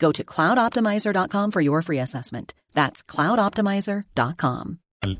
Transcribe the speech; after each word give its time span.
Go 0.00 0.10
to 0.12 0.24
cloudoptimizer.com 0.24 1.50
for 1.52 1.60
your 1.60 1.82
free 1.82 2.00
assessment. 2.00 2.54
That's 2.74 3.04
cloudoptimizer.com. 3.04 4.78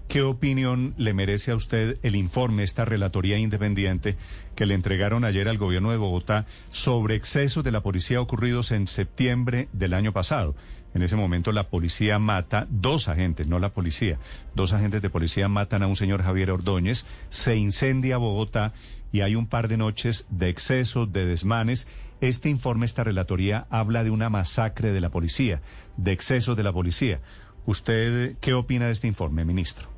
¿Qué 0.09 0.21
opinión 0.21 0.95
le 0.99 1.15
merece 1.15 1.53
a 1.53 1.55
usted 1.55 1.99
el 2.03 2.15
informe, 2.15 2.65
esta 2.65 2.85
relatoría 2.85 3.39
independiente 3.39 4.19
que 4.55 4.67
le 4.67 4.75
entregaron 4.75 5.25
ayer 5.25 5.49
al 5.49 5.57
gobierno 5.57 5.91
de 5.91 5.97
Bogotá 5.97 6.45
sobre 6.69 7.15
excesos 7.15 7.65
de 7.65 7.71
la 7.71 7.83
policía 7.83 8.21
ocurridos 8.21 8.73
en 8.73 8.87
septiembre 8.87 9.69
del 9.73 9.95
año 9.95 10.13
pasado? 10.13 10.55
En 10.95 11.03
ese 11.03 11.17
momento 11.17 11.53
la 11.53 11.69
policía 11.69 12.19
mata, 12.19 12.67
dos 12.69 13.09
agentes, 13.09 13.47
no 13.47 13.59
la 13.59 13.71
policía, 13.71 14.19
dos 14.55 14.73
agentes 14.73 15.03
de 15.03 15.11
policía 15.11 15.49
matan 15.49 15.83
a 15.83 15.87
un 15.87 15.97
señor 15.97 16.23
Javier 16.23 16.51
Ordóñez, 16.51 17.07
se 17.29 17.57
incendia 17.57 18.17
Bogotá 18.17 18.73
y 19.13 19.21
hay 19.21 19.37
un 19.37 19.47
par 19.47 19.69
de 19.69 19.77
noches 19.77 20.27
de 20.31 20.49
excesos, 20.49 21.13
de 21.13 21.27
desmanes. 21.27 21.89
Este 22.21 22.49
informe, 22.49 22.87
esta 22.87 23.05
relatoría, 23.05 23.67
habla 23.71 24.05
de 24.05 24.11
una 24.11 24.31
masacre 24.31 24.93
de 24.93 25.01
la 25.01 25.11
policía, 25.11 25.63
de 25.97 26.13
excesos 26.13 26.57
de 26.57 26.63
la 26.63 26.73
policía. 26.73 27.21
¿Usted 27.67 28.37
qué 28.41 28.55
opina 28.55 28.87
de 28.87 28.93
este 28.93 29.07
informe, 29.07 29.45
ministro? 29.45 29.89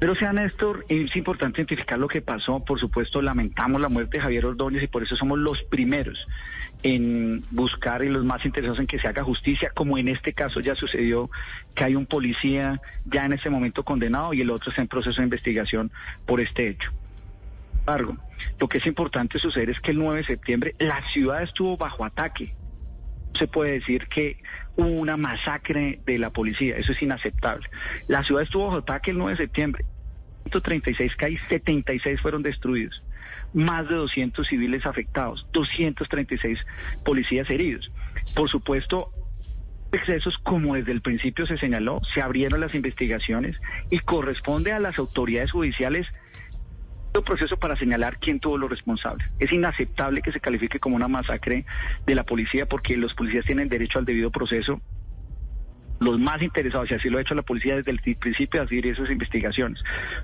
Pero 0.00 0.14
sea 0.14 0.32
Néstor, 0.32 0.86
es 0.88 1.14
importante 1.14 1.60
identificar 1.60 1.98
lo 1.98 2.08
que 2.08 2.22
pasó. 2.22 2.60
Por 2.60 2.80
supuesto, 2.80 3.20
lamentamos 3.20 3.82
la 3.82 3.90
muerte 3.90 4.16
de 4.16 4.22
Javier 4.22 4.46
Ordóñez 4.46 4.82
y 4.82 4.86
por 4.86 5.02
eso 5.02 5.14
somos 5.14 5.38
los 5.38 5.62
primeros 5.64 6.26
en 6.82 7.44
buscar 7.50 8.02
y 8.02 8.08
los 8.08 8.24
más 8.24 8.44
interesados 8.44 8.80
en 8.80 8.86
que 8.86 8.98
se 8.98 9.08
haga 9.08 9.22
justicia, 9.22 9.70
como 9.74 9.98
en 9.98 10.08
este 10.08 10.32
caso 10.32 10.60
ya 10.60 10.74
sucedió 10.74 11.30
que 11.74 11.84
hay 11.84 11.94
un 11.94 12.06
policía 12.06 12.80
ya 13.04 13.24
en 13.24 13.34
ese 13.34 13.50
momento 13.50 13.84
condenado 13.84 14.32
y 14.32 14.40
el 14.40 14.50
otro 14.50 14.70
está 14.70 14.82
en 14.82 14.88
proceso 14.88 15.20
de 15.20 15.24
investigación 15.24 15.90
por 16.26 16.40
este 16.40 16.68
hecho. 16.68 16.90
Sin 17.70 17.80
embargo, 17.80 18.16
lo 18.58 18.68
que 18.68 18.78
es 18.78 18.86
importante 18.86 19.38
suceder 19.38 19.70
es 19.70 19.80
que 19.80 19.90
el 19.90 19.98
9 19.98 20.18
de 20.18 20.24
septiembre 20.24 20.74
la 20.78 21.02
ciudad 21.12 21.42
estuvo 21.42 21.76
bajo 21.76 22.04
ataque 22.04 22.54
se 23.38 23.46
puede 23.46 23.72
decir 23.72 24.06
que 24.08 24.38
hubo 24.76 24.88
una 24.88 25.16
masacre 25.16 26.00
de 26.04 26.18
la 26.18 26.30
policía. 26.30 26.76
Eso 26.76 26.92
es 26.92 27.02
inaceptable. 27.02 27.68
La 28.08 28.24
ciudad 28.24 28.42
estuvo 28.42 28.66
bajo 28.66 28.78
ataque 28.78 29.10
el 29.10 29.18
9 29.18 29.32
de 29.32 29.36
septiembre. 29.44 29.84
136 30.44 31.16
CAI, 31.16 31.38
76 31.48 32.20
fueron 32.20 32.42
destruidos. 32.42 33.02
Más 33.52 33.88
de 33.88 33.96
200 33.96 34.46
civiles 34.46 34.86
afectados, 34.86 35.46
236 35.52 36.58
policías 37.04 37.48
heridos. 37.50 37.90
Por 38.34 38.48
supuesto, 38.48 39.12
excesos, 39.92 40.38
como 40.38 40.74
desde 40.74 40.92
el 40.92 41.02
principio 41.02 41.46
se 41.46 41.58
señaló, 41.58 42.00
se 42.14 42.22
abrieron 42.22 42.60
las 42.60 42.74
investigaciones 42.74 43.56
y 43.90 43.98
corresponde 44.00 44.72
a 44.72 44.78
las 44.78 44.98
autoridades 44.98 45.50
judiciales 45.50 46.06
proceso 47.22 47.56
para 47.58 47.76
señalar 47.76 48.18
quién 48.18 48.40
tuvo 48.40 48.56
los 48.56 48.70
responsables. 48.70 49.26
Es 49.38 49.52
inaceptable 49.52 50.22
que 50.22 50.32
se 50.32 50.40
califique 50.40 50.78
como 50.78 50.96
una 50.96 51.08
masacre 51.08 51.64
de 52.06 52.14
la 52.14 52.24
policía 52.24 52.66
porque 52.66 52.96
los 52.96 53.14
policías 53.14 53.44
tienen 53.44 53.68
derecho 53.68 53.98
al 53.98 54.04
debido 54.04 54.30
proceso 54.30 54.80
los 56.00 56.18
más 56.18 56.42
interesados, 56.42 56.90
y 56.90 56.94
así 56.94 57.08
lo 57.08 57.18
ha 57.18 57.20
hecho 57.20 57.34
la 57.34 57.42
policía 57.42 57.76
desde 57.76 57.90
el 57.90 58.00
principio, 58.00 58.62
a 58.62 58.66
seguir 58.66 58.86
esas 58.86 59.10
investigaciones. 59.10 59.82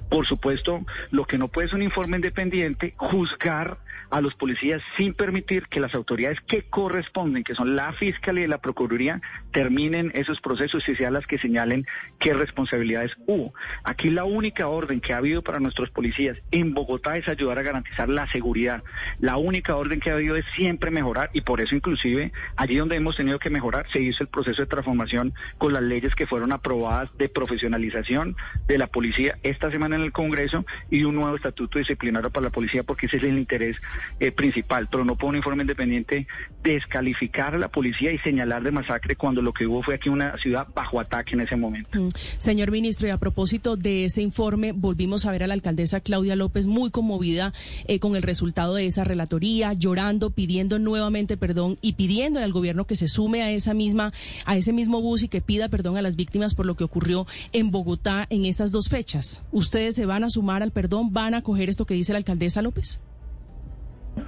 Por 0.08 0.26
supuesto, 0.26 0.84
lo 1.10 1.24
que 1.24 1.38
no 1.38 1.48
puede 1.48 1.68
es 1.68 1.72
un 1.72 1.82
informe 1.82 2.16
independiente 2.16 2.94
juzgar 2.96 3.78
a 4.10 4.20
los 4.20 4.34
policías 4.34 4.82
sin 4.96 5.14
permitir 5.14 5.66
que 5.68 5.80
las 5.80 5.94
autoridades 5.94 6.40
que 6.46 6.62
corresponden, 6.62 7.44
que 7.44 7.54
son 7.54 7.76
la 7.76 7.92
Fiscalía 7.92 8.44
y 8.44 8.48
la 8.48 8.58
Procuraduría, 8.58 9.20
terminen 9.52 10.12
esos 10.14 10.40
procesos 10.40 10.88
y 10.88 10.94
sean 10.94 11.12
las 11.12 11.26
que 11.26 11.38
señalen 11.38 11.86
qué 12.20 12.32
responsabilidades 12.32 13.12
hubo. 13.26 13.52
Aquí 13.84 14.10
la 14.10 14.24
única 14.24 14.68
orden 14.68 15.00
que 15.00 15.12
ha 15.12 15.18
habido 15.18 15.42
para 15.42 15.58
nuestros 15.58 15.90
policías 15.90 16.38
en 16.52 16.74
Bogotá 16.74 17.16
es 17.16 17.28
ayudar 17.28 17.58
a 17.58 17.62
garantizar 17.62 18.08
la 18.08 18.30
seguridad. 18.30 18.82
La 19.18 19.36
única 19.36 19.76
orden 19.76 20.00
que 20.00 20.10
ha 20.10 20.14
habido 20.14 20.36
es 20.36 20.44
siempre 20.54 20.90
mejorar 20.90 21.30
y 21.32 21.40
por 21.40 21.60
eso 21.60 21.74
inclusive 21.74 22.32
allí 22.56 22.76
donde 22.76 22.96
hemos 22.96 23.16
tenido 23.16 23.38
que 23.38 23.50
mejorar 23.50 23.86
se 23.92 24.00
hizo 24.00 24.22
el 24.22 24.28
proceso 24.28 24.62
de 24.62 24.66
transformación 24.66 25.34
las 25.70 25.82
leyes 25.82 26.14
que 26.14 26.26
fueron 26.26 26.52
aprobadas 26.52 27.10
de 27.18 27.28
profesionalización 27.28 28.36
de 28.66 28.78
la 28.78 28.86
policía 28.86 29.38
esta 29.42 29.70
semana 29.70 29.96
en 29.96 30.02
el 30.02 30.12
Congreso 30.12 30.64
y 30.90 31.04
un 31.04 31.14
nuevo 31.14 31.36
estatuto 31.36 31.78
disciplinario 31.78 32.30
para 32.30 32.44
la 32.44 32.50
policía 32.50 32.82
porque 32.82 33.06
ese 33.06 33.18
es 33.18 33.24
el 33.24 33.38
interés 33.38 33.76
eh, 34.20 34.32
principal. 34.32 34.88
Pero 34.90 35.04
no 35.04 35.16
puede 35.16 35.30
un 35.30 35.36
informe 35.36 35.62
independiente 35.62 36.26
descalificar 36.62 37.54
a 37.54 37.58
la 37.58 37.68
policía 37.68 38.12
y 38.12 38.18
señalar 38.18 38.62
de 38.62 38.70
masacre 38.70 39.16
cuando 39.16 39.42
lo 39.42 39.52
que 39.52 39.66
hubo 39.66 39.82
fue 39.82 39.94
aquí 39.94 40.08
una 40.08 40.36
ciudad 40.38 40.66
bajo 40.74 41.00
ataque 41.00 41.34
en 41.34 41.40
ese 41.40 41.56
momento. 41.56 41.98
Mm. 41.98 42.08
Señor 42.38 42.70
ministro, 42.70 43.08
y 43.08 43.10
a 43.10 43.18
propósito 43.18 43.76
de 43.76 44.04
ese 44.04 44.22
informe, 44.22 44.72
volvimos 44.72 45.26
a 45.26 45.32
ver 45.32 45.42
a 45.42 45.46
la 45.46 45.54
alcaldesa 45.54 46.00
Claudia 46.00 46.36
López 46.36 46.66
muy 46.66 46.90
conmovida 46.90 47.52
eh, 47.86 47.98
con 47.98 48.16
el 48.16 48.22
resultado 48.22 48.74
de 48.74 48.86
esa 48.86 49.04
relatoría, 49.04 49.72
llorando, 49.72 50.30
pidiendo 50.30 50.78
nuevamente 50.78 51.36
perdón 51.36 51.78
y 51.80 51.94
pidiendo 51.94 52.40
al 52.40 52.52
gobierno 52.52 52.86
que 52.86 52.96
se 52.96 53.08
sume 53.08 53.42
a 53.42 53.50
esa 53.50 53.74
misma, 53.74 54.12
a 54.44 54.56
ese 54.56 54.72
mismo 54.72 55.00
bus 55.00 55.22
y 55.22 55.28
que 55.28 55.40
pida 55.40 55.55
perdón 55.68 55.96
a 55.96 56.02
las 56.02 56.16
víctimas 56.16 56.54
por 56.54 56.66
lo 56.66 56.76
que 56.76 56.84
ocurrió 56.84 57.26
en 57.52 57.70
Bogotá 57.70 58.26
en 58.30 58.44
esas 58.44 58.70
dos 58.70 58.88
fechas. 58.88 59.42
¿Ustedes 59.52 59.94
se 59.94 60.06
van 60.06 60.24
a 60.24 60.30
sumar 60.30 60.62
al 60.62 60.70
perdón? 60.70 61.12
¿Van 61.12 61.34
a 61.34 61.42
coger 61.42 61.68
esto 61.68 61.86
que 61.86 61.94
dice 61.94 62.12
la 62.12 62.18
alcaldesa 62.18 62.62
López? 62.62 63.00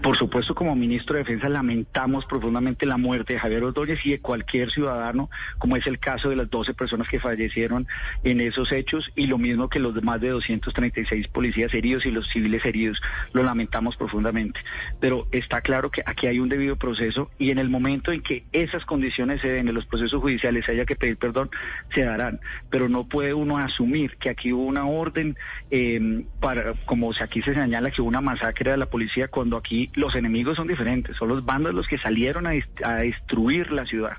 Por 0.02 0.16
supuesto, 0.16 0.54
como 0.54 0.76
ministro 0.76 1.16
de 1.16 1.24
Defensa 1.24 1.48
lamentamos 1.48 2.24
profundamente 2.24 2.86
la 2.86 2.96
muerte 2.96 3.32
de 3.32 3.38
Javier 3.40 3.64
Ordóñez 3.64 3.98
y 4.04 4.10
de 4.10 4.20
cualquier 4.20 4.70
ciudadano, 4.70 5.28
como 5.58 5.76
es 5.76 5.86
el 5.88 5.98
caso 5.98 6.30
de 6.30 6.36
las 6.36 6.48
12 6.48 6.74
personas 6.74 7.08
que 7.08 7.18
fallecieron 7.18 7.86
en 8.22 8.40
esos 8.40 8.70
hechos 8.70 9.10
y 9.16 9.26
lo 9.26 9.38
mismo 9.38 9.68
que 9.68 9.80
los 9.80 10.00
más 10.02 10.20
de 10.20 10.28
236 10.28 11.28
policías 11.28 11.74
heridos 11.74 12.06
y 12.06 12.12
los 12.12 12.28
civiles 12.28 12.64
heridos. 12.64 13.00
Lo 13.32 13.42
lamentamos 13.42 13.96
profundamente. 13.96 14.60
Pero 15.00 15.26
está 15.32 15.62
claro 15.62 15.90
que 15.90 16.02
aquí 16.06 16.28
hay 16.28 16.38
un 16.38 16.48
debido 16.48 16.76
proceso 16.76 17.30
y 17.38 17.50
en 17.50 17.58
el 17.58 17.68
momento 17.68 18.12
en 18.12 18.22
que 18.22 18.44
esas 18.52 18.84
condiciones 18.84 19.40
se 19.40 19.48
den 19.48 19.68
en 19.68 19.74
los 19.74 19.86
procesos 19.86 20.20
judiciales 20.20 20.68
haya 20.68 20.84
que 20.84 20.94
pedir 20.94 21.16
perdón, 21.16 21.50
se 21.92 22.04
darán. 22.04 22.38
Pero 22.70 22.88
no 22.88 23.08
puede 23.08 23.34
uno 23.34 23.58
asumir 23.58 24.16
que 24.18 24.30
aquí 24.30 24.52
hubo 24.52 24.64
una 24.64 24.86
orden 24.86 25.36
eh, 25.72 26.24
para, 26.40 26.74
como 26.86 27.10
aquí 27.20 27.42
se 27.42 27.54
señala 27.54 27.90
que 27.90 28.00
hubo 28.00 28.08
una 28.08 28.20
masacre 28.20 28.70
de 28.70 28.76
la 28.76 28.86
policía 28.86 29.28
cuando 29.28 29.56
aquí 29.56 29.87
los 29.94 30.14
enemigos 30.14 30.56
son 30.56 30.68
diferentes, 30.68 31.16
son 31.16 31.28
los 31.28 31.44
bandos 31.44 31.74
los 31.74 31.86
que 31.86 31.98
salieron 31.98 32.46
a, 32.46 32.52
destruir 33.00 33.72
la 33.72 33.86
ciudad 33.86 34.16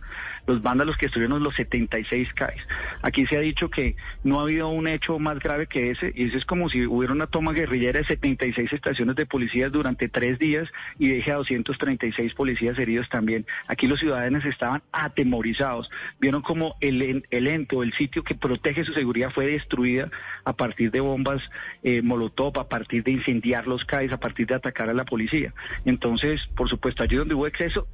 los 0.47 0.63
vándalos 0.63 0.97
que 0.97 1.05
estuvieron 1.05 1.43
los 1.43 1.53
76 1.55 2.33
CAIs. 2.33 2.61
Aquí 3.03 3.27
se 3.27 3.37
ha 3.37 3.39
dicho 3.39 3.69
que 3.69 3.95
no 4.23 4.39
ha 4.39 4.43
habido 4.43 4.69
un 4.69 4.87
hecho 4.87 5.19
más 5.19 5.37
grave 5.37 5.67
que 5.67 5.91
ese, 5.91 6.11
y 6.15 6.25
eso 6.25 6.37
es 6.37 6.45
como 6.45 6.69
si 6.69 6.87
hubiera 6.87 7.13
una 7.13 7.27
toma 7.27 7.53
guerrillera 7.53 7.99
de 7.99 8.05
76 8.05 8.73
estaciones 8.73 9.15
de 9.15 9.27
policías 9.27 9.71
durante 9.71 10.09
tres 10.09 10.39
días 10.39 10.67
y 10.97 11.09
deje 11.09 11.31
a 11.31 11.35
236 11.35 12.33
policías 12.33 12.79
heridos 12.79 13.07
también. 13.09 13.45
Aquí 13.67 13.85
los 13.85 13.99
ciudadanos 13.99 14.43
estaban 14.43 14.81
atemorizados, 14.91 15.91
vieron 16.19 16.41
como 16.41 16.75
el, 16.81 17.23
el 17.29 17.47
ente 17.47 17.75
o 17.75 17.83
el 17.83 17.93
sitio 17.93 18.23
que 18.23 18.33
protege 18.33 18.83
su 18.83 18.93
seguridad 18.93 19.29
fue 19.29 19.45
destruida 19.45 20.09
a 20.45 20.53
partir 20.53 20.89
de 20.89 20.99
bombas 20.99 21.43
eh, 21.83 22.01
molotov, 22.01 22.59
a 22.59 22.67
partir 22.67 23.03
de 23.03 23.11
incendiar 23.11 23.67
los 23.67 23.85
CAIs, 23.85 24.11
a 24.11 24.19
partir 24.19 24.47
de 24.47 24.55
atacar 24.55 24.89
a 24.89 24.93
la 24.93 25.05
policía. 25.05 25.53
Entonces, 25.85 26.41
por 26.55 26.69
supuesto, 26.69 27.03
allí 27.03 27.15
donde 27.15 27.35
hubo 27.35 27.47
exceso, 27.47 27.87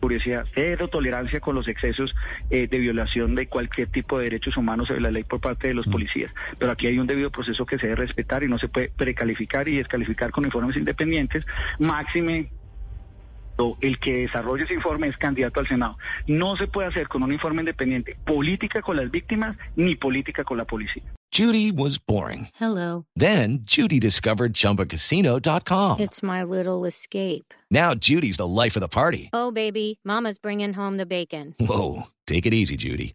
curiosidad, 0.00 0.46
cero 0.54 0.88
tolerancia 0.88 1.40
con 1.40 1.54
los 1.54 1.68
excesos 1.68 2.14
eh, 2.50 2.68
de 2.68 2.78
violación 2.78 3.34
de 3.34 3.48
cualquier 3.48 3.88
tipo 3.88 4.18
de 4.18 4.24
derechos 4.24 4.56
humanos 4.56 4.88
de 4.88 5.00
la 5.00 5.10
ley 5.10 5.24
por 5.24 5.40
parte 5.40 5.68
de 5.68 5.74
los 5.74 5.86
mm. 5.86 5.90
policías. 5.90 6.32
Pero 6.58 6.72
aquí 6.72 6.86
hay 6.86 6.98
un 6.98 7.06
debido 7.06 7.30
proceso 7.30 7.66
que 7.66 7.78
se 7.78 7.88
debe 7.88 8.06
respetar 8.06 8.42
y 8.42 8.48
no 8.48 8.58
se 8.58 8.68
puede 8.68 8.90
precalificar 8.90 9.68
y 9.68 9.76
descalificar 9.76 10.30
con 10.30 10.44
informes 10.44 10.76
independientes, 10.76 11.44
máxime 11.78 12.50
el 13.80 13.98
que 13.98 14.18
desarrolle 14.20 14.64
ese 14.64 14.74
informe 14.74 15.08
es 15.08 15.16
candidato 15.16 15.60
al 15.60 15.68
Senado. 15.68 15.98
No 16.26 16.56
se 16.56 16.66
puede 16.66 16.88
hacer 16.88 17.08
con 17.08 17.22
un 17.22 17.32
informe 17.32 17.62
independiente 17.62 18.16
política 18.24 18.82
con 18.82 18.96
las 18.96 19.10
víctimas 19.10 19.56
ni 19.76 19.96
política 19.96 20.44
con 20.44 20.58
la 20.58 20.64
policía. 20.64 21.02
Judy 21.30 21.70
was 21.70 21.98
boring. 21.98 22.48
Hello. 22.58 23.04
Then 23.14 23.58
Judy 23.62 24.00
discovered 24.00 24.54
ChumbaCasino.com. 24.54 26.00
It's 26.00 26.22
my 26.22 26.42
little 26.42 26.86
escape. 26.86 27.52
Now 27.70 27.94
Judy's 27.94 28.38
the 28.38 28.46
life 28.46 28.76
of 28.76 28.80
the 28.80 28.88
party. 28.88 29.28
Oh, 29.32 29.50
baby, 29.50 30.00
Mama's 30.04 30.38
bringing 30.38 30.72
home 30.72 30.96
the 30.96 31.04
bacon. 31.04 31.54
Whoa, 31.60 32.04
take 32.26 32.46
it 32.46 32.54
easy, 32.54 32.76
Judy. 32.76 33.14